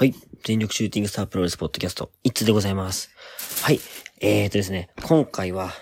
[0.00, 0.14] はい。
[0.44, 3.10] 全力シューティングスタープロレスポッドキャスト、いつでございます。
[3.62, 3.80] はい。
[4.22, 5.72] えーとですね、今回は、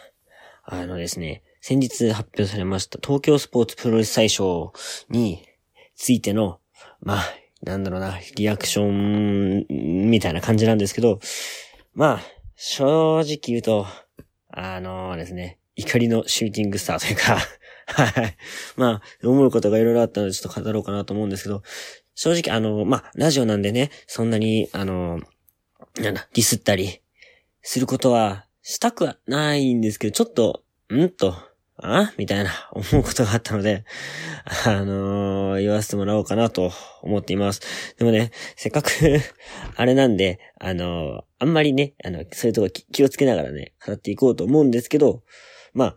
[0.65, 4.73] あのですね、先日発表されました東京スポーツプロレス大賞
[5.09, 5.47] に
[5.95, 6.59] ついての、
[7.01, 7.25] まあ、
[7.63, 11.21] なんだろうな、リアクションみたいな感じなんですけど、
[11.95, 12.21] まあ、
[12.57, 13.87] 正直言うと、
[14.49, 17.39] あの、ですね、怒りのシューティングスターというか
[17.87, 18.37] はい。
[18.77, 21.63] まあ、思うことがいろいろあったのでちょっと語ろうかなと思うんですけど、
[22.19, 25.21] 正直あの、まあ、ラジオなんでね、そんなに、あの、
[26.01, 27.01] なんだ、ディスったり、
[27.63, 31.37] することは、したくはないんですけど、ちょっと、んと、
[31.77, 32.13] あ？
[32.19, 33.85] みたいな思うことがあったので、
[34.67, 37.61] あのー、言わせてもらおうかなと思っています。
[37.99, 38.89] でもね、せっかく
[39.77, 45.23] あれなんで、あのー、あんまりね、あの、そういうとこ気をつけながらね、語っていこうと思うんですけど、
[45.73, 45.95] ま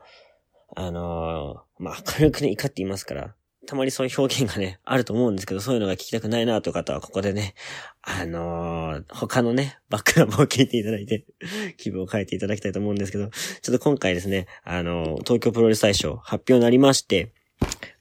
[0.75, 3.35] あ、あのー、まあ、軽くね、怒っていますから、
[3.67, 7.53] たまにそういう表現がね、 あると思うんですけど、そういうのが聞きたくないなという方は、ここでね、
[8.01, 11.25] あのー、他のね、バックナンバーを聞いていただいて、
[11.77, 17.31] 気分を変えていただきたいと思うんですけど、ちょっと今回ですね、あのー、東京プロレス大賞発表になりまして、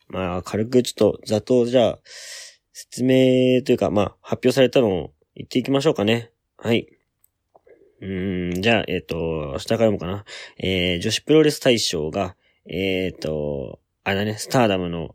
[0.08, 1.98] まあ、軽くちょっと、ざと、じゃあ、
[2.72, 6.30] 説明というか、まあ、発表されたのを言っていきましょうかね。
[6.56, 6.88] はい。
[8.00, 10.24] うーん、じゃあ、えっ、ー、と、下から読むかな。
[10.58, 12.34] えー、女子プロレス大賞が、
[12.66, 15.14] えっ、ー、と、あれだね、スターダムの、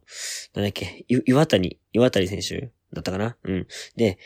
[0.53, 3.35] なんだっけ、岩谷、岩谷選手だったかな？
[3.43, 3.67] うん。
[3.95, 4.19] で、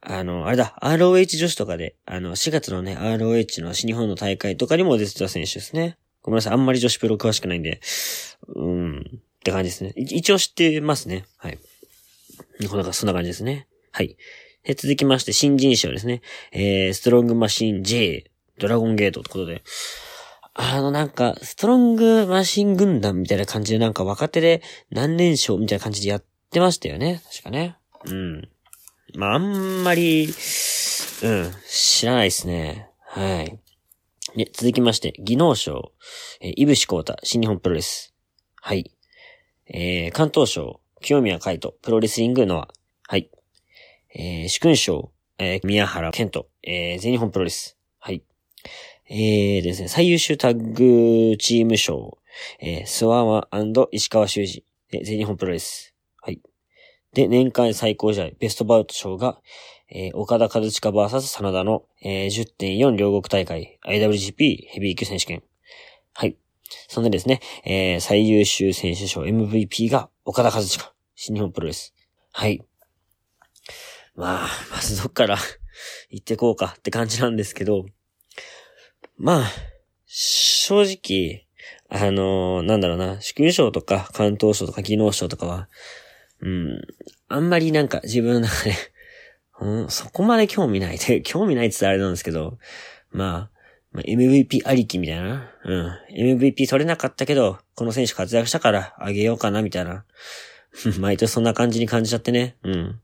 [0.00, 5.96] あの、あれだ、ROH 女子とかで、あの、4月のね、ROH の新日本の大会とかにも出てた選手ですね。
[6.22, 7.80] ごめんなさい、あんまり女子プロ詳しくないんで、
[8.48, 9.02] うん、っ
[9.44, 9.92] て感じですね。
[9.96, 11.24] 一応知ってますね。
[11.36, 11.58] はい。
[12.68, 13.66] こんな、そんな感じですね。
[13.92, 14.16] はい。
[14.64, 16.20] で、続きまして、新人賞ですね。
[16.52, 19.62] えー、ストロングマシン J、ドラゴンゲートってことで、
[20.54, 27.22] あのなんか、ストロングマシン軍団みたいな感じでなんか若手で何連勝みたいな感じでやってましたよね。
[27.32, 27.76] 確かね。
[28.06, 28.48] うん。
[29.16, 32.88] まあ、あんまり、うん、知らないですね。
[33.06, 33.58] はい。
[34.36, 35.92] で、続きまして、技能賞、
[36.40, 38.14] えー、イブシコータ、新日本プロレス。
[38.60, 38.92] はい。
[39.66, 42.68] えー、関東賞、清宮海斗、プロレスリングノア。
[43.08, 43.28] はい。
[44.14, 47.76] えー、主勲賞、えー、宮原健人、えー、全日本プロレス。
[49.06, 52.16] えーですね、最優秀タッグチーム賞、
[52.58, 53.48] えー、スワワ
[53.92, 55.94] 石川修司、全日本プロレス。
[56.22, 56.40] はい。
[57.12, 59.42] で、年間最高試合、ベストバウト賞が、
[59.90, 65.42] えー、岡田和親 VS 真田の、えー、10.4両国大会、IWGP ヘビー級選手権。
[66.14, 66.38] はい。
[66.88, 70.82] そんでですね、えー、最優秀選手賞 MVP が岡田和親、
[71.14, 71.94] 新日本プロレス。
[72.32, 72.64] はい。
[74.16, 75.36] まあ、まずどっから
[76.08, 77.84] 行ってこうかって感じなんですけど、
[79.16, 79.50] まあ、
[80.06, 81.46] 正直、
[81.88, 85.68] あのー、なんだろうな、祝優賞とか関東賞とか技能賞とかは、
[86.40, 86.82] うん、
[87.28, 88.74] あんまりなんか自分の中で
[89.60, 92.58] うん、そこまで興味ないで、 興味ないって言ったらあれなんですけど、
[93.10, 93.54] まあ、
[93.92, 95.52] まあ、MVP ありきみたいな。
[95.64, 96.38] うん。
[96.38, 100.04] MVP 取れなかったけど、この選手活躍したからあげようかな、みたいな。
[100.98, 102.56] 毎年そんな感じに感じちゃってね。
[102.64, 103.00] うん。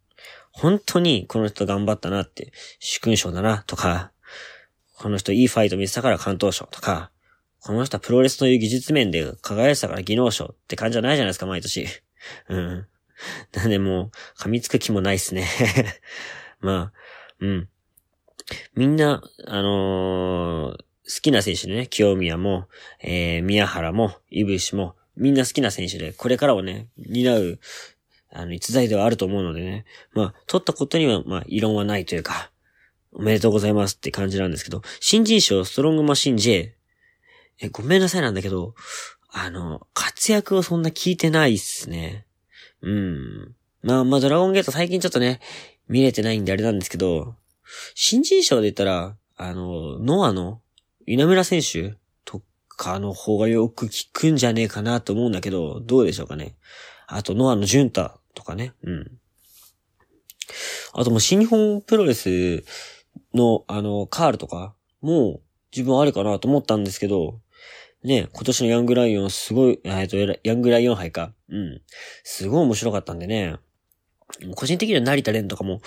[0.51, 4.11] 本当にこの人頑張ったなって、主勲賞だな、とか、
[5.01, 7.11] この人いいファイト見せたから関東賞とか、
[7.61, 11.87] この人はプロレスという技術面で輝いてたから技能賞って感じじゃないじゃないですか、毎年。
[12.49, 12.87] うん。
[13.55, 15.47] なんでもう、噛みつく気もないっすね。
[16.61, 16.93] まあ、
[17.41, 17.69] うん。
[18.75, 22.69] みんな、あのー、好きな選手ね、清宮も、
[23.01, 27.59] えー、宮原も、いぶしも、みんな好きな選手で、これからをね、担う、
[28.31, 29.87] あの、逸材ではあると思うのでね。
[30.13, 32.50] まあ、取ったことには、まあ、異論はないというか、
[33.13, 36.75] おめでとうございますって感じなんですけど、新人賞ストロングマシン J。
[37.59, 38.75] え、ごめんなさいなんだけど、
[39.33, 42.27] あの、活躍をそんな聞いてないっすね。
[42.83, 43.55] うん。
[43.83, 45.41] まあまあ、ドラゴンゲート最近ちょっとね、
[45.89, 47.35] 見れてないんであれなんですけど、
[47.95, 50.61] 新人賞で言ったら、あの、ノアの
[51.07, 56.57] 稲村選手とかの方がよく聞くんじゃねえかなと思うんだけど、どうでしょうかね。
[57.07, 58.73] あと、ノアのジュンタとかね。
[58.83, 59.21] うん。
[60.93, 62.65] あともう新日本プロレス
[63.35, 65.41] の、あの、カールとか、もう
[65.73, 67.41] 自分あるかなと思ったんですけど、
[68.03, 71.35] ね、今年のヤングライオンすごい、えっと、ヤングライオン杯か。
[71.51, 71.83] うん。
[72.25, 73.57] すごい面白かったんでね。
[74.55, 75.81] 個人的には成田蓮とかも、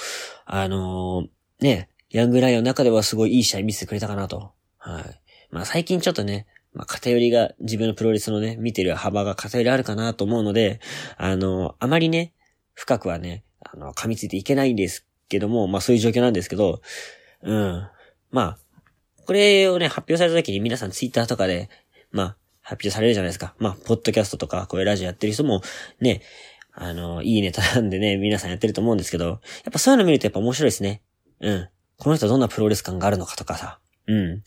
[0.45, 4.51] あのー、ね、ヤングライオンの中ではすごいいい試合見せてくれたかなと。
[4.78, 5.22] はい。
[5.50, 10.80] まあ最近ちょっとね、まあ偏りが、自分のプロレスのね、見てる幅が偏りあるかなと思うので、
[11.18, 12.34] あのー、あまりね、
[12.74, 16.81] 深くはね、あの、噛みついていけないんですけども、まあそういう状況なんですけど、
[17.44, 17.88] うん。
[18.31, 18.57] まあ、
[19.25, 21.69] これをね、発表された時に皆さんツイッターとかで、
[22.12, 23.56] まあ、発表されるじゃないですか。
[23.60, 25.62] まあ、ポッドキャストとか、こういうラジオやってる人も、
[26.00, 26.22] ね、
[26.72, 29.40] あの、いいネタなんでね、皆さんやってると思うんですけど、やっ
[29.72, 31.01] ぱそういうの見るとやっぱ面白いですね。
[31.40, 31.69] うん。
[31.98, 33.80] この人はどんなプロレス感があるのかとかさ。
[34.07, 34.44] うん。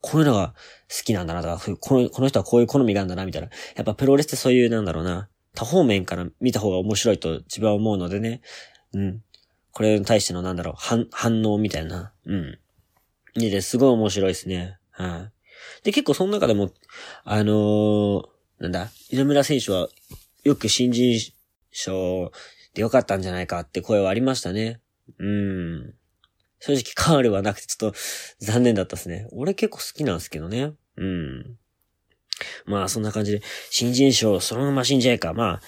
[0.00, 0.54] こういうのが
[0.88, 3.48] 好きなんだなとか、このこの人はこういう好みがあるんだな、みたいな。
[3.76, 5.28] やっぱプロレスってそういうなんだろうな。
[5.54, 8.40] 多方面から見た方が面白いと自分は思うのでね。
[8.92, 9.22] うん。
[9.80, 12.12] これに対してのなんだろう、反、反応みたいな。
[12.26, 12.58] うん。
[13.34, 14.78] いで、すごい面白いですね。
[14.90, 15.30] は
[15.80, 15.84] い。
[15.84, 16.70] で、結構その中でも、
[17.24, 18.22] あのー、
[18.58, 19.88] なんだ、稲村選手は
[20.44, 21.18] よく新人
[21.70, 22.30] 賞
[22.74, 24.82] でよかったんじゃないかって声はありましたね。
[25.18, 25.94] うん。
[26.58, 27.98] 正直カールはなくてちょっと
[28.38, 29.28] 残念だったですね。
[29.32, 30.74] 俺結構好きなんですけどね。
[30.98, 31.56] うん。
[32.66, 33.40] まあそんな感じで、
[33.70, 35.32] 新人賞そのまま死んじゃえか。
[35.32, 35.60] まあ、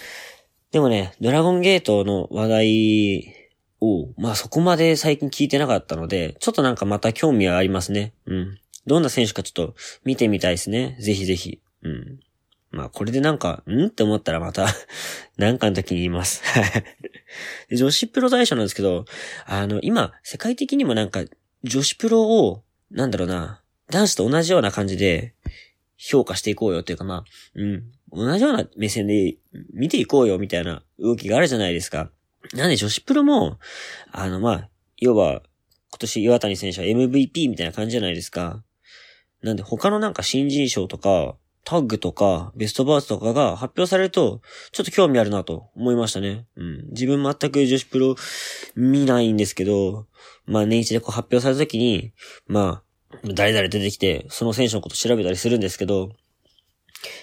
[0.70, 3.41] でもね、ドラゴンゲートの話題
[3.82, 8.14] を、まあそこまで最近聞いてなかったので、ちょっとなんかまた興味はありますね。
[8.26, 8.58] うん。
[8.86, 9.74] どんな選手かちょっと
[10.04, 10.96] 見てみたいですね。
[11.00, 11.60] ぜひぜひ。
[11.82, 12.20] うん。
[12.70, 13.86] まあこれでなんか、ん？
[13.86, 14.68] って思ったらまた
[15.36, 16.42] なんかの時に言います。
[17.70, 19.04] 女子プロ大賞なんですけど、
[19.46, 21.24] あの、今、世界的にもなんか、
[21.64, 25.34] 女子プロを、なんだろうな、男子と同じような感じで、
[25.96, 27.24] 評価していこうよっていうかまあ、
[27.54, 29.36] うん、同じような目線で
[29.72, 32.10] 見ていこうよみたいな動きがあるじゃないですか。
[32.54, 33.58] なんで女子プロも、
[34.10, 34.68] あのまあ、
[34.98, 35.42] 要は、
[35.90, 38.64] 今年岩谷選手は MVP みたいな感じじゃないですか。
[39.42, 44.40] なんで他のなんか新人賞とか、タッグとか、ベストバースとかが発表されると、
[44.72, 46.46] ちょっと興味あるなと思いましたね。
[46.56, 46.88] うん。
[46.90, 48.16] 自分全く女子プロ
[48.74, 50.06] 見ないんですけど、
[50.44, 52.12] まあ年一でこう発表された時に、
[52.46, 52.82] ま
[53.14, 56.10] あ、誰々出てきて、その選手のこと調べたりするんですけど、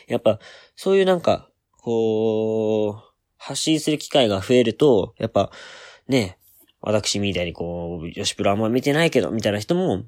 [0.08, 0.40] やっぱ、
[0.76, 1.50] そういうなんか、
[1.82, 3.09] こう、
[3.40, 5.52] 発信する機会が増えると、やっぱ、
[6.08, 6.38] ね、
[6.82, 10.04] 私みたいにこう、女子プロあんま見てないけど、みたいな人も、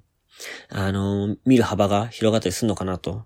[0.69, 3.25] あの見る幅が広がったりするのかなと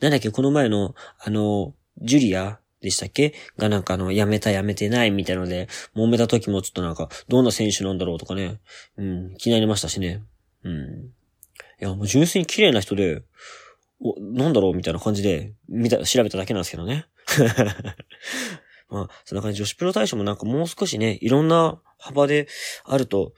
[0.00, 3.34] なんだっけ、この前の、あの、ジュリアでしたっけ？
[3.58, 8.60] がなんかあの、辞めた辞めてないみたいので、揉めた時もちょっとなんか、どんな選手なんだろうとかね、
[8.96, 10.22] うん、気になりましたしね。
[10.64, 10.72] うん。
[11.80, 13.22] いや、もう純粋に綺麗な人で、
[14.00, 17.06] お、なんだろうみたいな感じで、見た、調べただけなんですけどね。
[18.88, 22.48] まあ、そんな感じ、女子プロ大賞もなんかもう少しね、いろんな幅で
[22.84, 23.32] あると、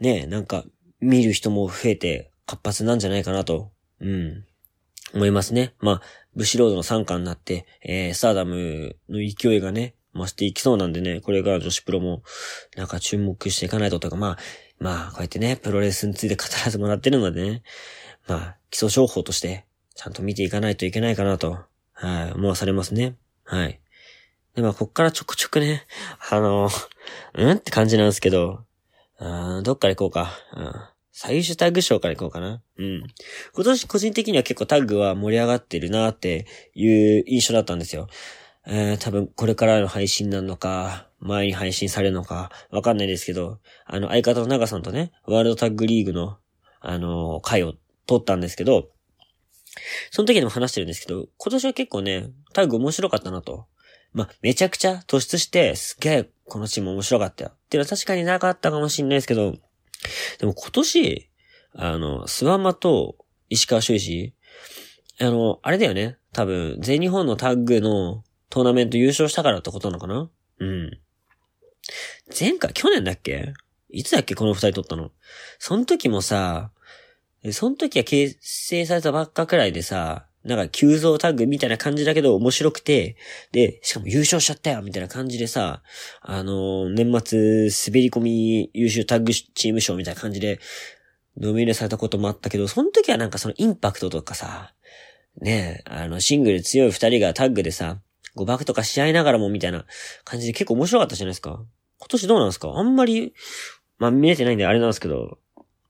[0.00, 0.64] ね、なんか、
[1.00, 3.72] 見る人も増えて活発なんじゃないかなと。
[4.00, 4.44] うん。
[5.14, 5.74] 思いますね。
[5.80, 6.02] まあ、
[6.34, 12.22] ブシロードの参加になって、えー、スターダムの勢いがね、増していきそうなんでね、これから女子プロも、
[12.76, 14.38] なんか注目していかないととか、まあ、
[14.78, 17.62] まあ、こうやってね、プロレスについて語らせてもらってるのでね、
[18.26, 21.58] まあ、基礎情報として、ちゃんと見ていかないといけないかなと、
[21.92, 23.16] はい、思わされますね。
[23.44, 23.81] はい。
[24.54, 25.86] で、まあ、こっからちょくちょくね、
[26.30, 26.68] あの、
[27.34, 28.64] うんって感じなんですけど、
[29.18, 30.32] あどっから行こうか。
[30.56, 32.62] うん最終タッグ賞からいこうかな。
[32.78, 33.06] うん。
[33.54, 38.08] 今年個人的には結構タッグは盛り上がってるなっていう印象だったんですよ。
[38.66, 46.38] えー、多分これからの配信なのか、前に配信されるのか、わかんないですけど、あの、相方の長さんとね、ワールドタッグリーグの、
[46.80, 47.74] あのー、回を
[48.06, 48.88] 取ったんですけど、
[50.10, 53.66] その時でも話してるんですけど、今年は結構ね、タッグ面白かったなと。
[54.12, 57.50] まあ、めちゃくちゃ突出して、すげえ、このチーム面白かったよ。
[57.54, 59.56] っていうのは確かになかったかもしれないですけど、
[60.38, 61.30] でも今年、
[61.74, 63.16] あの、スワンマと
[63.48, 64.34] 石川修司、
[65.20, 66.18] あの、あれだよね。
[66.32, 70.30] 多分、全日本のタッグのトーナメント優勝したからってことなのかな？
[70.58, 70.98] うん。
[72.38, 73.54] 前回、去年だっけ？
[73.90, 74.34] いつだっけ？
[74.34, 75.10] この二人取ったの。
[75.58, 76.70] その時もさ、
[77.52, 83.16] その時は結成されたばっかくらいでさ、なんか急増タッグみたいな感じだけど面白くて、
[83.52, 85.82] で、しかも優勝しちゃったよみたいな感じでさ、
[86.20, 90.58] あの、年末滑り込み優秀タッグチーム賞みたいな感じで、
[91.38, 94.74] ノミネートされたこともあったけど、その時はなんかそのインパクトとかさ、
[95.40, 97.98] ねあの、シングル強い二人がタッグでさ、
[98.34, 99.84] 誤爆とかし合いながらもみたいな
[100.24, 101.62] 感じで結構面白かったじゃないですか。
[101.98, 102.68] 今年どうなんですか？
[102.68, 103.34] あんまり、
[103.98, 105.38] まあ見れてないんであれなんですけど、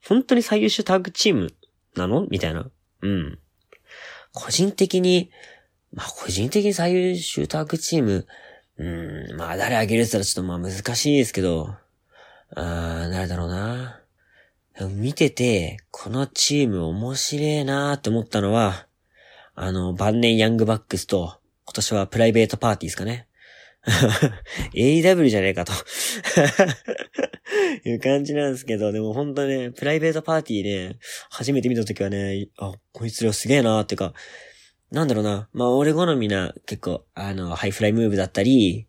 [0.06, 1.54] 本当に最優秀タッグチーム
[1.96, 2.26] なの？
[2.28, 2.68] みたいな。
[3.00, 3.38] うん。
[4.32, 5.30] 個人的に、
[5.92, 8.26] まあ個人的に最優秀タッグチーム、
[8.78, 8.84] う
[9.34, 11.74] ん、まあ誰あげるって言ったらちょっとまあ難しいですけど、
[12.54, 14.00] あー、誰だろうな。
[14.80, 18.86] 見てて、このチーム面白いなーって思ったのは、
[19.54, 23.26] あの、晩年ヤングバックスと、今年はプライベートパーティーですかね。
[24.74, 25.72] AW じゃねえかと
[27.84, 30.98] いう感じなんですけど、でも本当ね、プライベートパーティーね、
[31.30, 34.12] 初めて見たときはね、あ、こいつらすげえなーってか、
[34.90, 38.86] なんだろうな、まあ俺好みな結構、あの、ハイフライムーブだったり、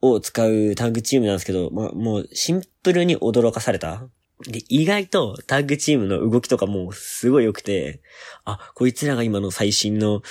[0.00, 4.08] を使うタッグチームなんですけど、まあもうシンプルに驚かされた。
[4.46, 8.00] で、意外とタッグチームの動きとかもすごい良くて、
[8.44, 10.22] あ、こいつらが今の最新の、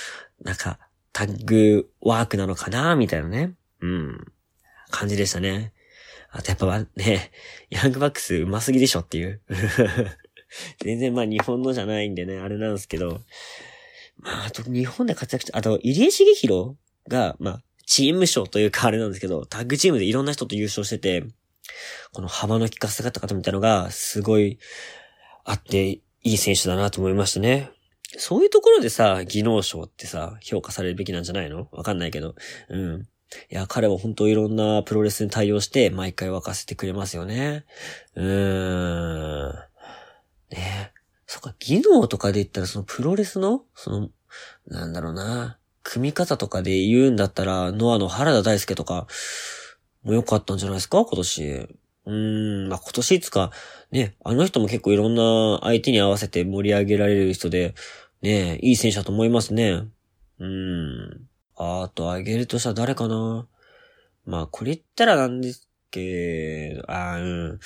[0.42, 0.78] なんか、
[1.12, 3.54] タッグワークなのかなみたいなね。
[3.80, 4.32] うん。
[4.90, 5.72] 感じでしたね。
[6.30, 7.30] あとやっぱね、
[7.70, 9.40] ヤングバックス上手すぎでしょっていう。
[10.80, 13.20] 全然まあ日本のじゃないんでね、あれなんですけど。
[14.16, 16.74] まあ、あと日本で活躍して、あと入江茂弘
[17.06, 21.24] が、まあ、チーム賞というかあれなんですけど、タッグチームでいろんな人と優勝してて、
[22.12, 24.58] この幅の利かせ方みたいなのが、すごい、
[25.44, 27.70] あって、いい選手だなと思いましたね。
[28.16, 31.68] そういうところでさ、技能賞ってさ、評価されるべきなんじゃないの？
[31.72, 32.34] わかんないけど。
[32.68, 33.08] うん。
[33.50, 37.64] いや、彼は本当いろんなプロレスに対応して、毎回沸かせてくれますよね。
[38.14, 39.52] うーん。
[40.50, 40.92] ね
[41.26, 44.08] そっか、技能とかで言ったら、そのプロレスの、その、
[44.66, 45.58] なんだろうな。
[45.82, 49.06] 組み方とかで言うんだったら、ノアの原田大輔とか、
[50.02, 51.04] も良かったんじゃないですか？
[51.04, 51.68] 今年。
[52.06, 53.50] うーん、まあ、今年いつか、
[53.90, 57.74] ね、あの人も結構いろんな相手に合わせて盛り上げられる人で、
[58.22, 59.84] ね、いい選手だと思いますね。
[61.60, 63.48] あと、あげるとしたら誰かな？
[64.24, 67.60] まあ、これ言ったらなんですけど、あうん。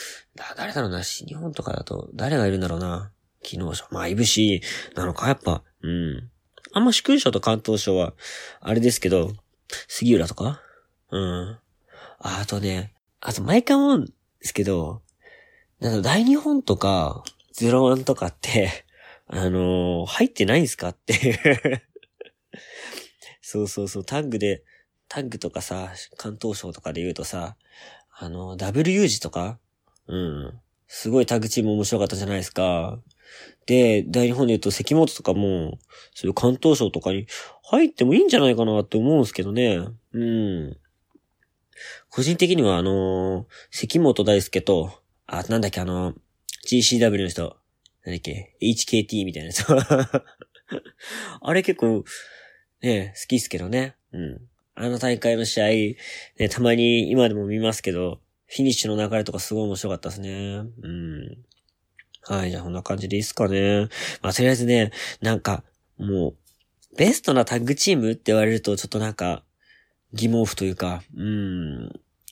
[0.56, 3.12] 誰だろうな、新日本とかだと、誰がいるんだろうな？
[3.44, 4.62] 昨日まあ、いぶし、
[4.94, 6.30] なのか、やっぱ、うん。
[6.72, 8.14] あんま主勲賞と関東賞は、
[8.60, 9.32] あれですけど、
[9.88, 10.62] 杉浦とか？
[11.10, 11.58] うん。
[12.20, 15.02] あとね、あと毎回思うんですけど、
[15.80, 18.86] なんか大日本とか、ゼロワンとかって、
[19.26, 21.82] あのー、入ってないんすかって
[23.42, 24.62] そうそうそう、タッグで、
[25.08, 27.56] タッグとかさ、関東賞とかで言うとさ、
[28.16, 29.58] あの、ダブルユージとか？
[30.06, 30.60] うん。
[30.86, 32.98] すごいタッグチーム面白かったじゃないですか。
[33.66, 35.78] で、大日本で言うと関本とかも、
[36.14, 37.26] そういう関東賞とかに
[37.64, 39.80] 入ってもいいんじゃないかなって思うんですけどね。
[40.12, 40.76] うん。
[42.10, 44.92] 個人的にはあのー、関本大輔と、
[45.26, 46.14] あ、なんだっけあの、
[46.68, 47.56] GCW の人、
[48.04, 49.64] なんだっけ ?HKT みたいなやつ。
[51.40, 52.04] あれ結構、
[52.82, 53.94] ね、好きっすけどね。
[54.12, 54.40] うん。
[54.74, 55.66] あの大会の試合、
[56.38, 60.30] ね、たまに今でも見ますけど、フィニッシュの流れとかすごい面白かったですね。
[60.82, 61.38] うん。
[62.24, 63.88] はい、じゃあこんな感じでいいっすかね。
[64.22, 65.64] まあ、とりあえずね、なんか、
[65.98, 66.36] もう、
[66.96, 69.42] ベストなタッグチームって言われると、ちょっとなんか、
[70.12, 71.88] 疑問符というか、うん、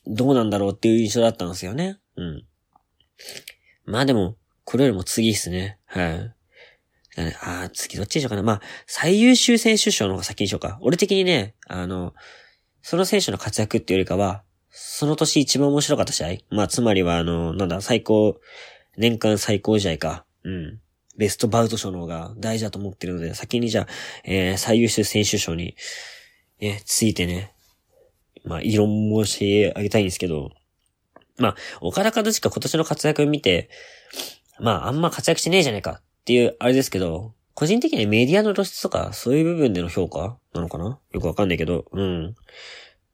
[0.07, 1.99] どうなんだろうっていう印象だったんですよね。
[2.17, 2.45] うん。
[3.85, 5.79] まあでも、これよりも次っすね。
[5.87, 6.35] はい。
[7.17, 8.43] ああ、次どっちでしょうかな。
[8.43, 10.79] まあ、最優秀選手賞の方が先にしようか。
[10.81, 12.15] 俺的にね、あの、
[12.83, 18.41] その選手の活躍っていうよりかは、その年一番面白かった試合まあ、つまりは、あの、なんだ、最高、
[18.97, 20.25] 年間最高試合か。
[20.45, 20.81] うん。
[21.17, 23.87] ベストバウト賞の方が大事だと思ってるので、先にじゃあ、
[24.25, 25.77] えー、最優秀選手賞に、
[26.61, 27.53] ね、ついてね、
[28.45, 28.89] まあ、異論
[29.25, 30.51] 申し上げたいんですけど、
[31.39, 33.69] まあ、岡田和親今年の活躍を見て、
[34.61, 41.01] まあ、あんま活躍しねえじゃねえかっていう、あれですけど、個人的にはメディアの露出とか、そういう部分での評価なのかな？
[41.11, 42.37] よくわかんないけど、うん。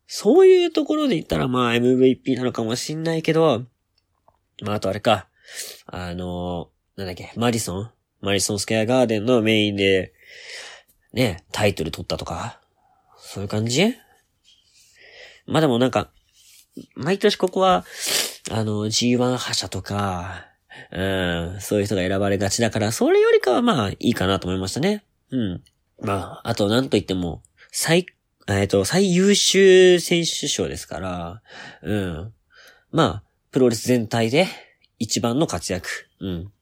[0.07, 3.63] そういうところで言ったら、まあ MVP なのかもしんないけど、
[4.63, 5.29] まああとあれか、
[5.87, 7.91] あの、なんだっけ、マリソン？
[8.21, 10.13] マリソンスケアガーデンのメインで、
[11.15, 12.61] ね、タイトル取ったとか、
[13.17, 13.95] そういう感じ？
[15.47, 16.11] まあでもなんか、
[16.95, 17.87] 毎年ここは、
[18.51, 20.46] あの、G1 覇者とか、
[20.93, 25.05] うん、そういう人が選ばれがちだから、それよりかはまあいいかなと思いましたね。
[25.31, 25.63] うん。
[26.01, 27.43] まあ、あとなんといっても、
[27.73, 28.07] 最、
[28.49, 31.43] えっ、と、最優秀選手賞ですから、
[31.83, 32.33] うん。
[32.91, 34.47] まあ、プロレス全体で
[34.99, 35.89] 一番の活躍。
[36.21, 36.53] うん。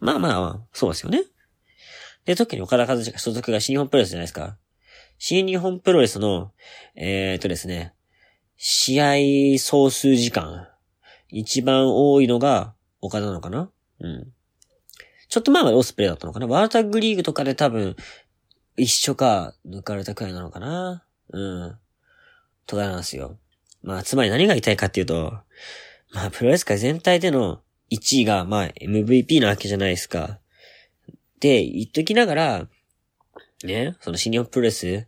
[0.00, 1.24] まあまあ、そうですよね。
[2.24, 4.56] で、特に岡田和親所属が新日本プロレスじゃないですか。
[5.18, 6.52] 新日本プロレスの、
[6.94, 7.94] えっ、とですね、
[8.56, 10.68] 試合総数時間、
[11.28, 12.75] 一番多いのが、
[13.06, 13.70] 岡田なのかな？
[14.00, 14.32] うん。
[15.28, 16.46] ちょっと前までオスプレイだったのかな？
[16.46, 17.96] ワールドタッグリーグとかで多分、
[18.76, 21.04] 一緒か、抜かれたくらいなのかな？
[21.32, 21.76] うん。
[22.66, 23.38] とかなんですよ。
[23.82, 25.38] まあ、つまり何が言いたいかっていうと、
[26.12, 27.60] まあ、プロレス界全体での
[27.90, 30.38] 1位が、まあ、MVP なわけじゃないですか。
[31.40, 32.68] で、言っときながら、
[33.64, 35.06] ね、その新日本プロレス、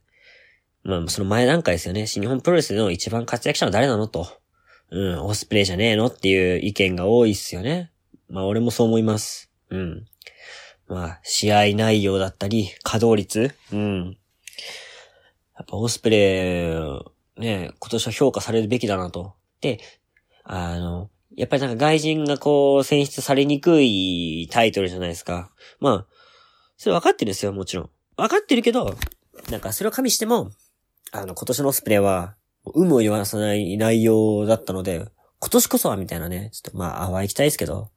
[0.85, 2.07] まあ、その前段階ですよね。
[2.07, 4.07] 新日本プロレスの一番活躍したのは誰なの？
[4.07, 4.29] と。
[4.91, 7.91] うん、オスプレイじゃねえのっていう意見が多いっすよね。
[8.29, 9.51] まあ俺もそう思います。
[9.71, 10.07] うん。
[10.89, 14.17] まあ、試合内容だったり、稼働率うん。
[15.57, 16.73] やっぱオスプレ
[17.37, 19.35] イ、ね、今年は評価されるべきだなと。
[19.61, 19.81] で、
[20.45, 25.51] あの、やっぱりなんか外人がこう選出されにくいタイトルじゃないですか。
[25.79, 26.07] まあ、
[26.79, 27.91] それ分かってるんですよ、もちろん。
[28.17, 28.97] 分かってるけど、
[29.51, 30.51] なんかそれを加味しても、
[31.13, 32.35] あの、今年のオスプレイは、
[32.75, 35.07] 有無を言わさない内容だったので、
[35.41, 37.91] 今年こそはみたいなね、ちょっとまあ、淡い期待ですけど、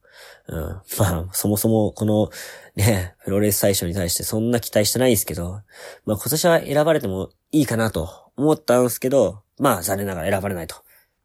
[0.48, 0.60] うん。
[0.60, 2.30] まあ、そもそもこの
[2.76, 5.62] ね、プロレス最初に対してそんな期待してないですけど、
[6.06, 10.76] まあ今年は選ばれてもいいかなと思ったんですけど、まあ残念ながら選ばれないと。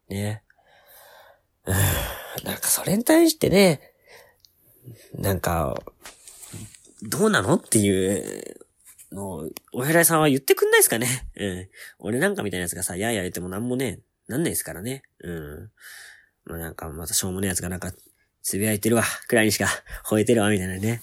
[0.09, 0.43] ね。
[2.43, 3.81] なんかそれに対してね、
[5.13, 5.75] なんか、
[7.03, 8.66] どうなのっていう
[9.11, 11.29] のを、お偉いさんは言ってくんないですかね？
[11.35, 11.69] うん。
[11.99, 15.03] 俺なんかみたいなやつがさ、やや言ってもなんもね、なんないですからね。
[15.19, 15.71] うん。
[16.45, 17.93] まあなんか、またしょうもねえやつがなんか、
[18.41, 19.67] つぶやいてるわ、くらいにしか
[20.05, 21.01] 吠えてるわ、みたいなね。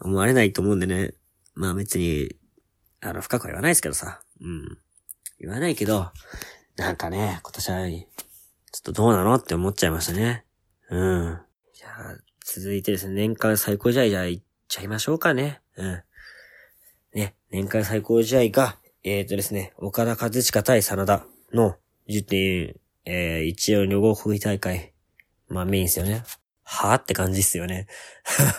[0.00, 1.14] 思われないと思うんでね。
[1.54, 2.36] まあ別に、
[3.00, 4.22] あの、深くは言わないですけどさ。
[4.40, 4.78] うん。
[5.40, 6.12] 言わないけど、
[6.76, 8.06] なんかね、今年は、ちょ
[8.78, 10.44] っとどうなのって思っちゃいましたね。
[10.90, 11.40] うん。
[11.74, 15.60] じゃあ、続いてですね、年間最高試合じゃあ行っちゃいましょうかね。
[15.76, 16.02] うん。
[17.14, 21.76] ね、年間最高試合が、えっ、ー、とですね、岡田和親対真田の
[22.08, 24.92] 10点、えー、一応旅合国大会。
[25.48, 26.24] まあメインですよね。
[26.62, 27.86] はぁって感じっすよね。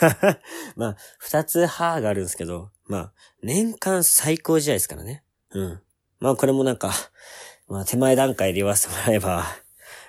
[0.76, 3.14] まあ、二つはぁがあるんですけど、まあ、
[3.44, 5.24] 年間最高試合ですからね。
[5.52, 5.82] うん。
[6.20, 6.92] まあこれもなんか、
[7.68, 9.46] まあ手前段階で言わせてもらえば、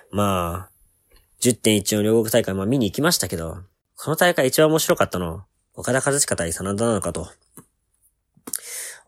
[0.09, 3.59] まあ、10.1の両国大会、まあ見に行きましたけど、
[3.95, 5.45] この大会一番面白かったの、
[5.75, 7.29] 岡田和親対真田なのかと。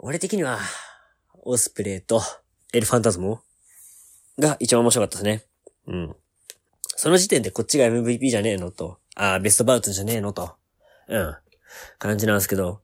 [0.06, 0.60] 俺的には、
[1.46, 2.22] オスプレイと
[2.74, 3.40] エルファンタズモ
[4.38, 5.46] が一番面白かったですね。
[5.88, 6.16] うん。
[6.88, 10.56] その時点でこっちが MVP じゃねえのと、ああベストバウトじゃねえのと、
[11.08, 11.36] うん。
[12.00, 12.82] 感じなんですけど、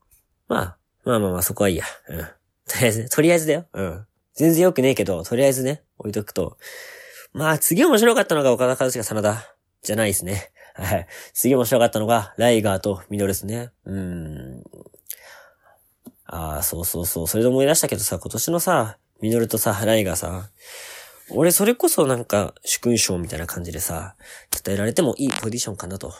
[0.48, 1.84] まあ、まあまあまあそこはいいや。
[2.08, 2.20] うん。
[2.20, 3.66] とりあえずね、とりあえずだよ。
[3.74, 4.06] うん。
[4.36, 6.58] 全然良くねえけど、とりあえずね、置いとくと。
[7.34, 9.56] まあ、次面白かったのが岡田和親真田。
[9.82, 10.52] じゃないですね。
[10.74, 11.08] はい。
[11.34, 13.72] 次面白かったのが、ライガーとミノルですね。
[13.84, 14.64] うーん。
[16.32, 17.28] ああ、そうそうそう。
[17.28, 20.50] それで思い出したけどさ、今年のさ、ミノルとさ、ライガーさ、
[21.32, 24.16] 俺それこそなんか、主勲章みたいな感じでさ、
[24.64, 26.14] 伝えられてもいいポジションかなと。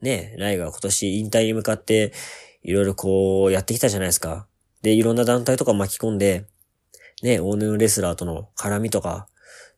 [0.00, 2.12] ねライガー今年引退に向かって、
[2.62, 4.46] いろいろこう、やってきたじゃないですか。
[4.82, 6.46] で、いろんな団体とか巻き込んで、
[7.22, 9.26] ね、オーヌレスラーとの絡みとか、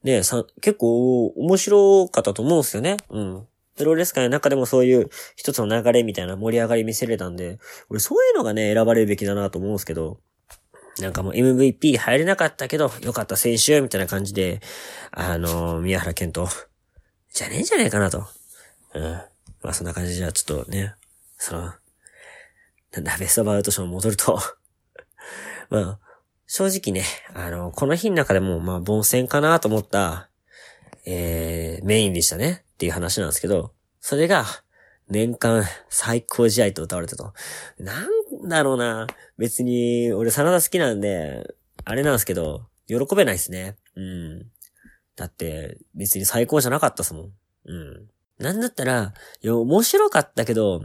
[0.02, 2.98] ね、さ、結構面白かったと思うんですよね。
[3.08, 3.46] うん。
[3.78, 10.18] プロレス界の中でもそういう一つの流れみたいな盛り上がり見せれたんで、俺そういうのがね、選ばれるべきだなと思うんですけど、
[11.00, 14.60] なんかもう MVP 入れなかったけど、よかった選手、みたいな感じで、
[15.12, 16.48] あのー、宮原健人、
[17.32, 18.26] じゃねえんじゃねえかなと。
[18.94, 19.02] うん。
[19.62, 20.94] まあそんな感じじゃ、ちょっとね、
[21.36, 21.72] その、
[22.92, 24.40] なんだ、ベストバウト賞戻ると
[25.70, 25.98] まあ、
[26.46, 30.27] 正直ね、あの、この日の中でも、まあ、凡戦かなと思った、
[31.10, 32.64] えー、メインでしたね。
[32.74, 34.44] っていう話なんですけど、それが、
[35.08, 37.32] 年間最高試合と歌われたと。
[37.78, 39.06] なんだろうな。
[39.38, 41.54] 別に、俺、サラダ好きなんで、
[41.86, 43.76] あれなんですけど、喜べないですね。
[43.96, 44.50] うん。
[45.16, 47.32] だって、別に最高じゃなかったっすもん。
[47.64, 48.08] うん。
[48.38, 50.82] なんだったら、いや、面白かったけど、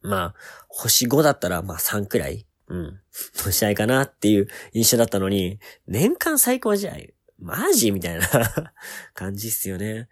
[0.00, 0.34] まあ、
[0.68, 3.00] 星5だったら、まあ3くらい、うん、
[3.44, 6.94] の試合かなっていう印象だったのに、年間最高試合
[7.42, 7.90] マジ？
[7.90, 8.26] みたいな
[9.14, 10.08] 感じっすよね。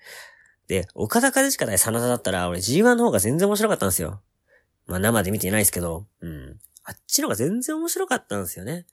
[0.67, 4.21] で、岡田和親対真田だったら、俺 G1 の方が全然面白かったんですよ。
[4.87, 6.61] まあ生で見てないですけど、うん。
[6.85, 8.87] あっちの方が全然面白かったんですよね。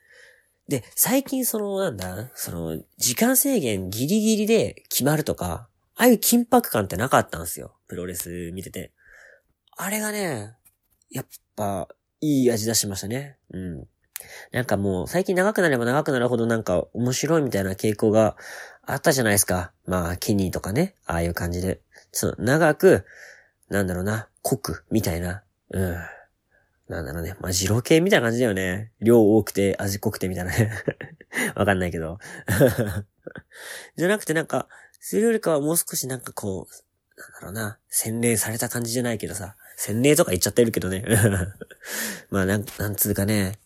[0.67, 7.75] で、最近その、なんだ、その、時間制限ギリギリで決まるとか、ああいう緊迫感ってなかったんですよ。
[7.87, 8.91] プロレス見てて。
[9.77, 10.55] あれがね、
[11.09, 11.87] やっぱ、
[12.19, 13.37] いい味出しましたね。
[13.51, 13.87] うん。
[14.51, 18.35] なんかもう、最近長くなれば長くなるほどなんか面白いみたいな傾向が
[18.83, 19.71] あったじゃないですか。
[19.85, 21.81] まあ、ケニーとかね、ああいう感じで。
[22.11, 23.05] その、長く、
[23.69, 25.43] なんだろうな、濃く、みたいな。
[25.71, 25.97] うん。
[26.87, 27.35] なんだろうね。
[27.41, 28.91] まあ、二郎系みたいな感じだよね。
[29.01, 30.71] 量多くて、味濃くてみたいなね。
[31.55, 32.17] わかんないけど。
[33.97, 34.67] じゃなくてなんか、
[34.99, 41.03] それよりかはもう少しなんかこう、なんだろうな、洗練された感じじゃないけどさ、洗礼とか言っちゃってるけどね。
[42.31, 43.59] まあ、なん、なんつうかね。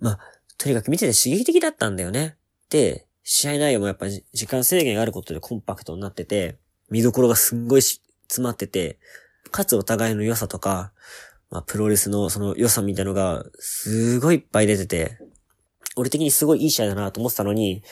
[0.00, 0.18] まあ、
[0.58, 2.36] とにかく見てて刺激的だったんだよね。
[2.70, 6.56] で、試合内容もやっぱ時間制限があることでコンパクトになってて、
[6.90, 8.98] 見どころがすんごい詰まってて、
[9.50, 10.92] かつお互いの良さとか、
[11.50, 15.18] まあ、プロレスのその良さみたいなのが、すごいいっぱい出てて、
[15.96, 17.82] 俺的にすごいいい試合だなと思ってたのに、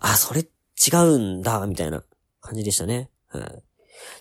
[0.00, 2.02] あ、それ違うんだ、みたいな
[2.40, 3.10] 感じでしたね。
[3.28, 3.40] は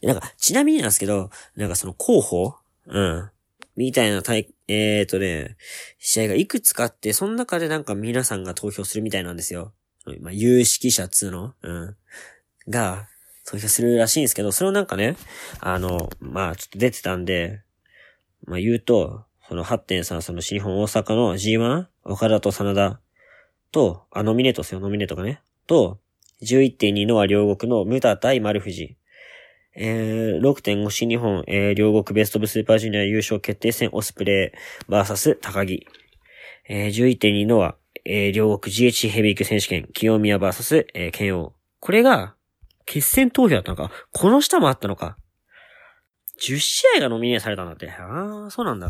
[0.01, 0.08] い。
[0.08, 2.55] なんか、ちなみになんですけど、なんかその候補
[2.88, 3.29] うん。
[3.75, 5.57] みたいなタイ、えーとね、
[5.99, 9.73] 試合がいくつかあって、その中でなんか皆さんが投票するみたいなんですよ。
[10.21, 11.95] まあ、有識者つの、うん。
[12.69, 13.07] が、
[13.45, 15.17] 投票するらしいんですけど、それをなんかね、
[15.59, 17.61] あの、まあ、ちょっと出てたんで、
[18.45, 22.99] まあ言うと、その8.3、その新日本大阪の G1、岡田と真田？
[23.71, 25.41] と、あ、ノミネートですよ、ノミネートがね。
[25.67, 25.99] と、
[26.41, 28.95] 11.2のは両国のムタ対丸藤。
[29.75, 35.85] えー、6.5新日本、えー、両国ベストオブスーパージュニア優勝決定戦オスプレイバーサス高木。
[36.67, 41.53] えー、11.2のは、えー、両国 GH ヘビー級選手権清宮バーサス、えー、剣王。
[41.79, 42.35] これが、
[42.85, 43.91] 決戦投票だったのか？
[44.11, 45.17] この下もあったのか
[46.39, 47.89] ？10試合がノミネートされたんだって。
[47.89, 48.89] ああ、そうなんだ。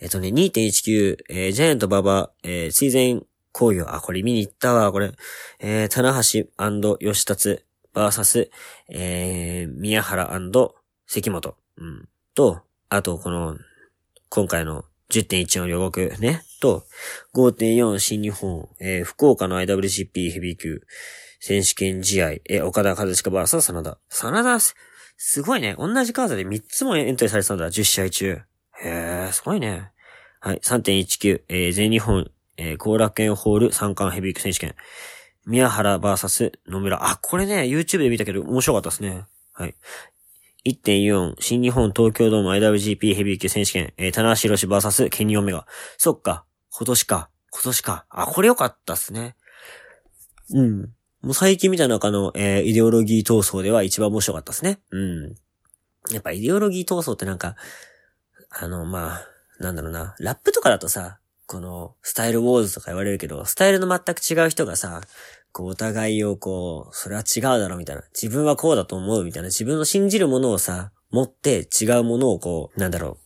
[0.00, 5.12] えっとね、2.19、えー、ジャイアント馬場、えー、水前工業、あ、これ見に行ったわ、これ。
[5.60, 8.50] えー、棚橋吉達、バーサス、
[8.88, 10.30] えー、宮原
[11.06, 12.08] 関本、うん。
[12.34, 13.56] と、あと、この、
[14.28, 16.84] 今回の10.1の両国ね、と、
[17.34, 20.82] 5.4新日本、えー、福岡の IWGP ヘビー級
[21.40, 23.98] 選手権試合、えー、岡田和親バーサ真田。
[24.08, 24.60] 真田、
[25.16, 25.74] すごいね。
[25.78, 28.26] 同じカードで3つもエントリーされてたんだ、10試合中。
[28.26, 28.42] へ
[28.82, 29.90] え、すごいね。
[30.40, 34.74] はい、3.19、えー、全日本、えー、後楽園ホール三冠ヘビー級選手権。
[35.48, 37.10] 宮原バーサス野村。
[37.10, 39.24] あ、これね、YouTube で見たけど面白かったですね。
[39.54, 39.74] はい。
[40.66, 45.66] 1.4、新日本東京ドーム IWGP ヘビー級選手権、えー、棚橋宏バーサスケニオメガ。
[45.96, 46.44] そっか。
[46.70, 47.30] 今年か。
[47.50, 48.04] 今年か。
[48.10, 49.36] あ、これ良かったっすね。
[50.50, 50.80] うん。
[51.22, 54.80] もう最近見た中の、えー、イデオロギー闘争では一番面白かったっすね。
[54.90, 55.34] うん。
[56.12, 57.56] やっぱイデオロギー闘争ってなんか、
[58.50, 59.26] あの、まあ、
[59.60, 60.14] なんだろうな。
[60.18, 65.00] ラップとかだとさ、この、スタイルウォーズとか言われるけど、スタイルの全く違う人がさ、
[65.52, 68.02] こう、お互いをこう、それは違うだろうみたいな。
[68.14, 69.48] 自分はこうだと思うみたいな。
[69.48, 73.16] 自分の信じるものをさ、持って違うものをこう、なんだろう。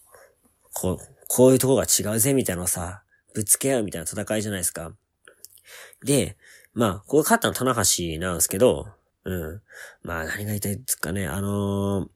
[0.73, 3.03] こう、こういうとこが違うぜみたいなのをさ、
[3.35, 4.93] ぶつけ合うみたいな戦いじゃないですか。
[6.05, 6.37] で、
[6.75, 8.89] まあ、ここ勝ったの棚橋なんですけど、
[9.25, 9.61] うん。
[10.03, 11.27] まあ、何が言いたいですかね。
[11.27, 12.09] あのー、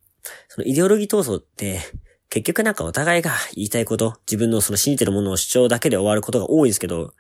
[0.49, 1.81] そのイデオロギー闘争って、
[2.29, 7.15] 結局なんかお互いが言いたいこと、自分のその信じてるものを主張だけで終わることが多いんですけど、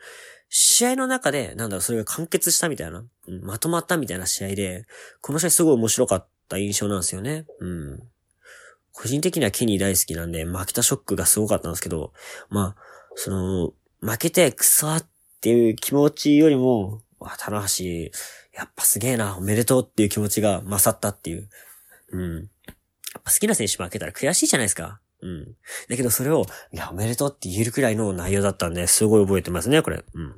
[0.48, 3.04] 試合の中で、なんだろ、それが完結したみたいな、
[3.42, 4.86] まとまったみたいな試合で、
[5.20, 7.46] この試合すごい面白かった印象なんですよね。
[7.60, 8.02] うん。
[8.92, 12.12] 個人的にはケニー大好きなんで、負けたショックがすごかったんですけど、
[12.48, 12.82] まあ、
[13.14, 15.06] その、負けてクソっ
[15.40, 17.84] ていう気持ちよりも、わ、棚橋、
[18.54, 21.48] やっぱすげえな、おめでとうっていう気持ちが勝ったっていう。
[22.12, 22.36] うん。
[22.36, 22.42] や
[23.18, 25.00] っぱ好きな選手負けたら悔しいじゃないですか。
[25.26, 25.56] うん。
[25.88, 30.04] だけどそれを、いや、おめでとうって言えるくらいの内容だったんで、すごい覚えてますね、これ。
[30.14, 30.34] うん。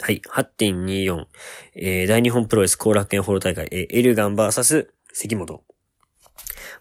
[0.00, 0.20] はい。
[0.28, 1.26] 8.24。
[1.76, 5.62] えー、大日本プロレス後楽園ホール大会、えー、エルガンバーサス関本。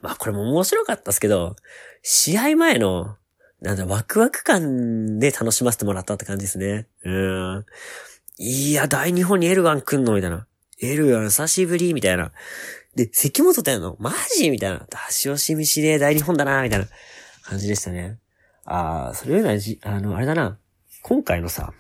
[0.02, 1.56] まあ、これも面白かったですけど、
[2.02, 3.16] 試合前の、
[3.62, 6.88] なんだ、ワクワク感で楽しませてもらったって感じですね。
[7.04, 7.66] うん。
[8.38, 10.46] いや、大日本にエルガン来んのみたいな。
[10.82, 12.32] エルガン久しぶりみたいな。
[12.96, 14.80] で、関本ってやのマジみたいな。
[14.80, 16.88] 出し惜しみしねえ大日本だなみたいな
[17.44, 18.20] 感じでしたね。
[18.64, 20.58] ああ、それよりはじ、あの、あれだな。
[21.02, 21.74] 今回のさ、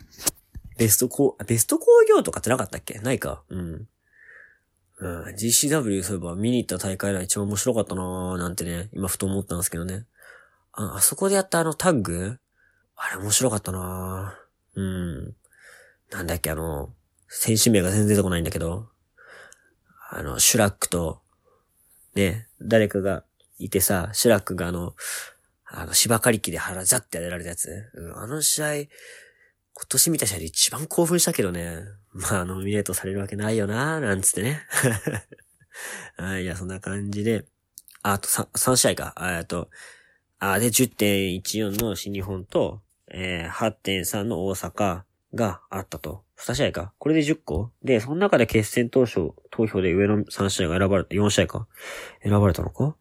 [0.78, 2.99] ベスト工、ベスト工業とかってなかったっけ？
[2.99, 3.43] ないか。
[3.49, 3.88] うん。
[4.99, 5.23] うん。
[5.36, 10.06] GCW そういえば見に行った大会が一番面白かったなーなんてね、今ふと思ったんですけどね。
[10.73, 12.38] あ、あそこでやったあのタッグ？
[12.97, 15.36] あれ面白かったなーうん。
[16.12, 16.93] なんだっけあの、
[17.30, 18.89] 選手名が全然出てこないんだけど、
[20.10, 21.22] あの、シュラックと、
[22.15, 23.24] ね、誰かが
[23.58, 24.96] いてさ、シュラックがあの、
[25.65, 27.70] あの、芝刈り機で腹ザってやられたやつ。
[27.96, 28.88] うん、あの試合、今
[29.89, 31.80] 年見た試合で一番興奮したけどね。
[32.13, 34.62] まあ、ノミネートされるわけないよななんつってね。
[36.15, 37.46] はい、いや、そんな感じで。
[38.04, 39.15] あ、と3、3試合か。
[39.20, 39.70] えっと、
[40.39, 45.04] あ、で、10.14の新日本と、えー、8.3の大阪
[45.36, 46.24] があったと。
[46.38, 46.93] 2試合か？
[46.98, 47.71] これで10個？
[47.84, 51.67] で、その中で決戦投票、投票で上の3試合が選ばれて、4試合か？
[52.24, 52.95] 選ばれたのか？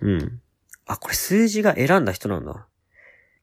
[0.00, 0.40] うん。
[0.86, 2.66] あ、これ数字が選んだ人なんだ。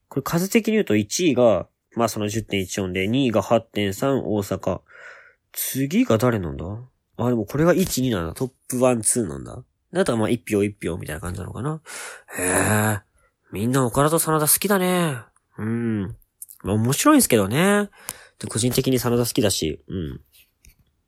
[0.08, 4.80] これ数的に言うと1位が、まあその10.14で、2位が8.3大阪。
[5.52, 6.64] 次が誰なんだ？
[7.18, 8.34] あ、でもこれが1、2なんだ。
[8.34, 9.62] トップ1、2なんだ。
[9.92, 11.82] だとまあ1票1票みたいな感じなのかな？
[12.38, 13.00] へえ。
[13.52, 15.18] みんな岡田と真田好きだね。
[15.58, 16.16] うん。
[16.62, 17.90] まあ面白いんですけどね。
[18.48, 20.20] 個人的に真田好きだし、うん。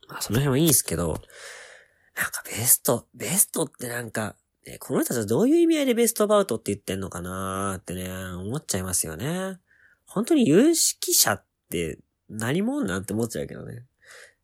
[0.09, 4.37] まあその辺はいいんですけど、なんかベスト、ベストってなんか、
[4.67, 9.59] ね、この人たちはどういう意味合いでベストバウトって言ってんのかなーってね、思っちゃいますよね。
[10.07, 13.85] 本当に有識者って何者なんて思っちゃうけどね。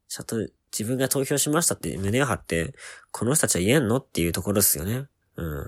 [0.09, 0.37] ちょっと
[0.77, 2.75] 自分が投票しましたって胸を張って、
[3.13, 5.07] この人たちは言えんのっていうところですよね。
[5.37, 5.59] うん。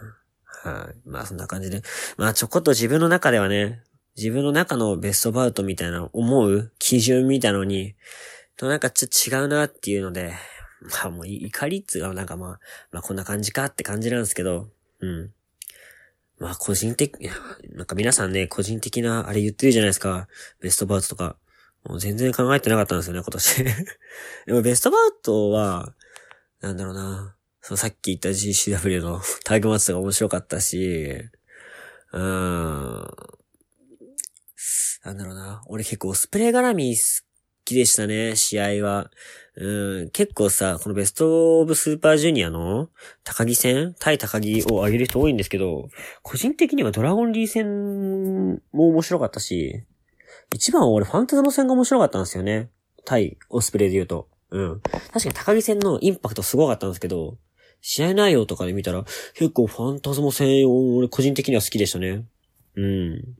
[0.64, 1.82] はい、まあそんな感じで。
[2.16, 3.84] まあちょこっと自分の中ではね、
[4.16, 7.94] 自分の中のベストバウトみたいな思う基準みたいのに、
[8.56, 10.34] となんかちょっと違うなっていうので、
[10.82, 14.68] まあもう怒りっつうかなんかまあ、まあこんな感じかって感じなんですけど、
[15.00, 15.32] うん。
[16.38, 17.14] まあ個人的、
[17.70, 20.28] なんか皆さんね、個人的なあれ言ってるじゃないですか。
[20.60, 21.36] ベストバウトとか。
[21.84, 23.64] もう全然考えてなかったんですよね、今年。
[24.46, 25.94] でもベストバウトは、
[26.60, 27.36] なんだろうな。
[27.60, 31.28] そう、さっき言った GCW の タイグマッチが面白かったし、
[32.12, 33.41] うーん。
[35.04, 35.62] なんだろうな。
[35.66, 37.02] 俺結構スプレー絡み好
[37.64, 39.10] きでしたね、試合は。
[39.56, 42.88] うん、結構さ、このベストオブスーパージュニアの
[43.24, 43.94] 高木戦？
[43.98, 45.88] 対高木を上げる人多いんですけど、
[46.22, 49.84] 個人的にはドラゴンリー戦も面白かったし、
[50.54, 52.70] 一番俺ファンタズマ戦が面白かったんですよね。
[53.04, 54.28] 対オスプレイで言うと。
[54.50, 54.80] うん。
[54.80, 57.38] 確かに高木戦のインパクトすごかったんですけど、
[57.80, 62.24] 試合内容とかで見たら、結構ファンタズマ戦を俺個人的には好きでしたね。
[62.76, 63.36] うん。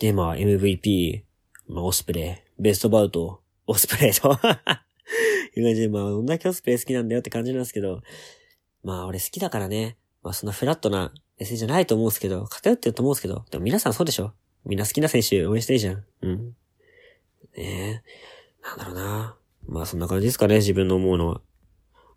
[0.00, 1.22] で、まあ MVP、
[1.68, 4.32] まあオスプレイ、ベストバウト、オスプレイと。
[5.56, 8.00] いう感じで、まあどんだけオスプレイ好きなんだよって感じなんですけど、
[8.82, 14.32] まあ俺好きだからね、まあそんなフラットな SE じゃないと思うんですけど、偏ってると思うんですけど、でも皆さんそうでしょ
[14.64, 16.04] みんな好きな選手応援していいじゃん。
[16.22, 16.56] うん。
[17.56, 18.02] ねえ。
[18.62, 19.36] なんだろうな。
[19.66, 21.40] まあそんな感じですかね、自分の思うのは。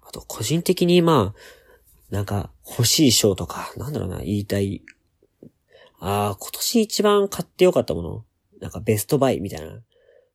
[0.02, 4.84] あと、個人的にまあ、なんか、欲しい賞とか、なんだろうな、言いたい。
[6.06, 8.26] ああ、今年一番買ってよかったもの
[8.60, 9.82] なんかベストバイみたいな。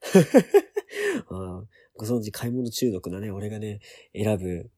[1.31, 1.62] あ
[1.94, 3.81] ご存知、買い物中毒なね、俺がね、
[4.14, 4.70] 選ぶ、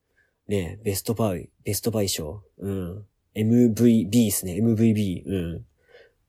[0.48, 2.42] ね、ベストバイ、ベストバイ賞。
[2.58, 3.06] うん。
[3.36, 5.22] MVB ですね、MVB。
[5.26, 5.66] うん。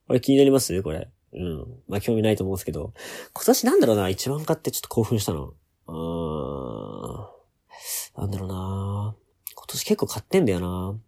[0.05, 0.83] これ気になります？
[0.83, 1.09] これ。
[1.33, 1.83] うん。
[1.87, 2.93] まあ、興味ないと思うんですけど。
[3.33, 5.55] 今年なんだろうな、一番買ってちょっと興奮したの。
[5.87, 7.27] うーん。
[8.17, 9.15] なんだろうな
[9.55, 10.99] 今年結構買ってんだよな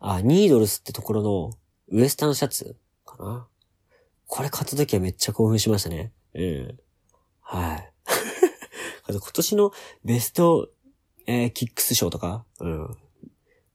[0.00, 1.50] あ、ニードルスってところの
[1.90, 3.46] ウエスタンシャツかな？
[4.26, 6.12] これ買った時はめっちゃ興奮しましたね。
[6.34, 6.78] うん。
[7.40, 7.92] はい。
[9.04, 9.72] あと今年の
[10.04, 10.68] ベスト、
[11.26, 12.44] えーキックス賞とか？
[12.60, 12.96] うん。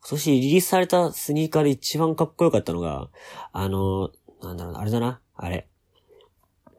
[0.06, 3.10] 今年リリースされたスニーカーで一番かっこよかったのが、
[3.52, 5.68] あの、なんだろうな、あれだな、あれ。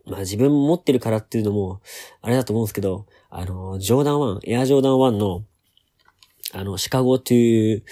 [0.04, 1.80] まあ自分持ってるからっていうのも、
[2.20, 5.44] あれだと思うんですけど、あの、ジョーダン1、エアジョーダン1の、
[6.52, 7.82] あの、シカゴ to、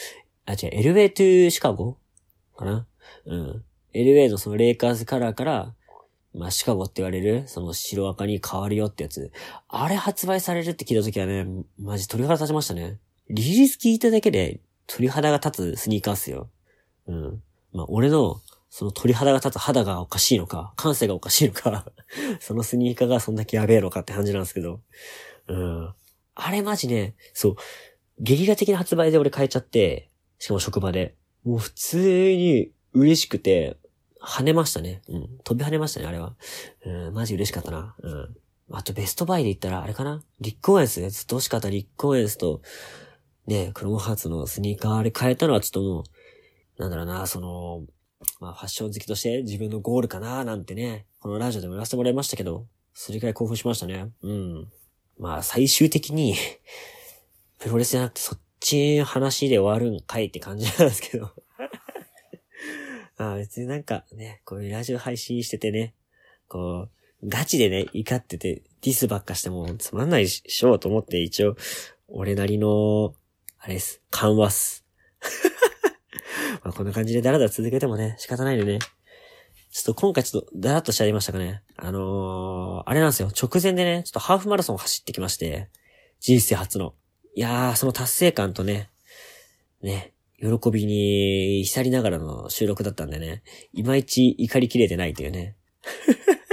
[0.45, 1.97] あ、違う、 LA to Chicago
[2.55, 2.87] かな？
[3.27, 3.65] うん。
[3.93, 5.75] LA のそのレイカーズカラーから、
[6.35, 9.31] まあ、シカゴって言われる、その白赤に変わるよってやつ。
[9.69, 11.47] あれ発売されるって聞いた時はね、
[11.79, 12.99] マジ鳥肌立ちましたね。
[13.29, 16.49] リリース聞いただけで鳥肌が立つスニーカーっすよ。
[17.07, 17.43] うん。
[17.73, 21.85] まあ、俺の、その鳥肌が立つ肌がおかしいのか、感性がおかしいのか、
[22.41, 24.81] そのスニーカーがそんだけやべえのかって感じなんですけど。
[25.49, 25.95] うん。
[26.35, 27.57] あれマジね、そう、
[28.19, 30.09] ゲリラ的な発売で俺買えちゃって、
[30.39, 31.15] しかも職場で。
[31.45, 31.99] もう普通
[32.35, 33.77] に嬉しくて、
[34.21, 35.03] 跳ねましたね。
[35.09, 35.39] うん。
[35.45, 36.37] 飛び跳ねましたね、あれは。
[36.87, 37.97] うん、マジ嬉しかったな。
[38.03, 38.37] うん。
[38.71, 40.23] あとベストバイで言ったら、あれかな？
[40.41, 41.11] リックオーエンスね。
[41.11, 42.63] ずっと欲しかったリックオーエンスと、
[43.47, 46.05] ね、クロムハーツのスニーカーあれ変えたのはちょっとも
[46.79, 47.85] う、なんだろうな、その、
[48.41, 54.11] まあファッション好きとして自分のゴールかななんてね、このラジオでも言わせてもらいましたけど、それくらい興奮しましたね。
[54.23, 54.69] うん。
[55.19, 56.37] まあ最終的に、
[57.59, 61.31] プロレスじゃなくてそっち話で終わるんかいって感じなんですけど。
[63.23, 65.95] まあ別になんかね、こういうラジオ配信しててね、
[66.49, 66.89] こ
[67.23, 71.55] う、ガチでね、怒ってて、ディスばっかしてもつまんないししょうと思って一応、
[72.09, 73.15] 俺なりの、
[73.61, 74.85] あれです、緩和っす。
[76.65, 78.81] まあこんな感じでダラダラ続けてもね、仕方ないでね。
[79.71, 81.63] ちょっと今回ちょっとダラッとしちゃいましたかね。
[81.77, 83.29] あのー、あれなんですよ。
[83.29, 85.69] 直前でね、ちょっとハーフマラソン走ってきまして、
[86.19, 86.95] 人生初の。
[87.37, 88.91] いやー、その達成感とね、
[89.81, 90.12] ね、
[90.43, 95.57] 喜びに浸りながらの収録だったんでね、いまいち怒りきれてないというね。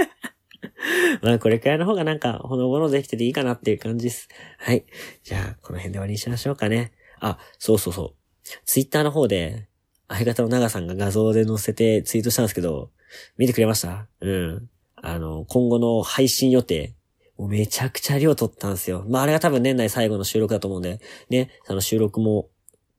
[1.22, 4.28] まあこれくらいの方がなんか、ほのぼのできてていいかなっていう感じです。
[4.58, 4.84] はい。
[5.24, 6.92] じゃあ、この辺で終わりにしましょうかね。
[7.18, 8.44] あ、そうそうそう。
[8.64, 9.66] ツイッターの方で、
[10.08, 12.90] 相方の長さんが画像で載せてツイートしたんですけど、
[13.36, 14.06] 見てくれました？
[14.20, 14.70] うん。
[14.94, 16.94] あの、今後の配信予定、
[17.38, 19.04] めちゃくちゃ量取ったんですよ。
[19.08, 22.48] まああれが多分年内最後の収録だと思うんで、ね、その収録も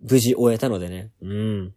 [0.02, 1.12] 無事終えたのでね。
[1.22, 1.74] うん。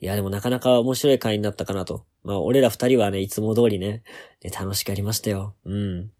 [0.00, 2.04] いや、でもなかなか面白い回になったかなと。
[2.22, 4.02] まあ、俺ら二人はね、いつも通りね、
[4.42, 5.54] ね楽しくやりましたよ。
[5.64, 6.10] うん。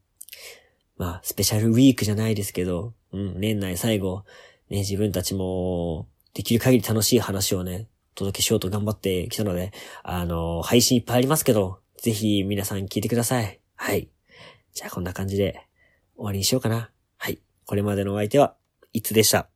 [0.97, 4.25] まあ、スペシャルウィークじゃないですけど、うん、年内最後、
[4.71, 9.73] ね、自分たちも、できる限り楽しい話をね、お届けしようと頑張ってきたので、
[10.03, 13.61] あの、配信いっぱいありますけど、ぜひ皆さん聞いてください。
[13.75, 14.09] はい。
[14.73, 15.67] じゃあこんな感じで
[16.17, 16.91] 終わりにしようかな。
[17.17, 17.41] はい。
[17.65, 18.55] これまでのお相手は、
[18.93, 19.45] いつでした。